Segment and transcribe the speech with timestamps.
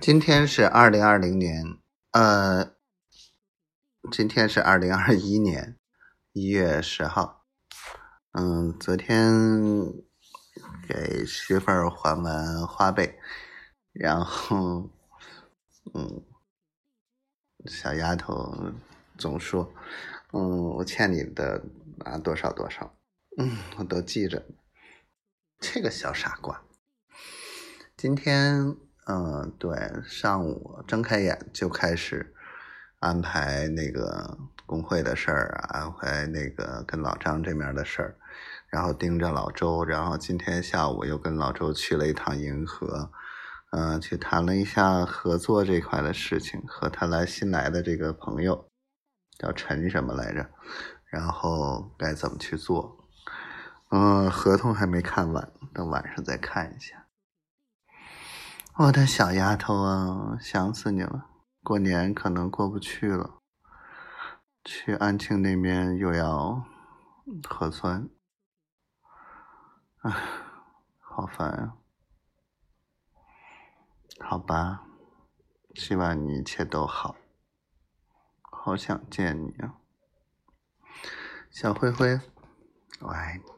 [0.00, 1.78] 今天是二零二零年，
[2.10, 2.74] 呃，
[4.10, 5.78] 今天是二零二一年
[6.32, 7.44] 一月十号。
[8.32, 9.32] 嗯，昨天
[10.88, 13.18] 给媳妇儿还完花呗，
[13.92, 14.90] 然后，
[15.94, 16.24] 嗯，
[17.66, 18.72] 小丫头
[19.16, 19.72] 总说，
[20.32, 21.62] 嗯，我欠你的
[22.04, 22.96] 啊多少多少，
[23.38, 24.44] 嗯，我都记着。
[25.60, 26.64] 这个小傻瓜，
[27.96, 28.76] 今天。
[29.06, 32.32] 嗯，对，上午睁开眼就开始
[33.00, 38.16] 安排那个工会的事儿，安排那个跟老张这面的事儿，
[38.68, 43.10] 然后盯着老周，然后今天下午又跟老周去了一趟银河，
[43.72, 48.68] 嗯，去谈了一下合作这块的事情，和他来新来的这个朋友
[49.36, 50.48] 叫陈什么来着，
[51.10, 53.04] 然后该怎么去做，
[53.90, 57.01] 嗯，合同还没看完，等晚上再看一下。
[58.78, 61.26] 我的小丫头啊，想死你了！
[61.62, 63.42] 过年可能过不去了，
[64.64, 66.64] 去安庆那边又要
[67.46, 68.08] 核酸，
[70.00, 70.10] 唉，
[70.98, 71.76] 好烦啊！
[74.20, 74.86] 好吧，
[75.74, 77.14] 希望你一切都好，
[78.40, 79.74] 好想见你啊，
[81.50, 82.18] 小灰灰，
[83.00, 83.51] 我爱你。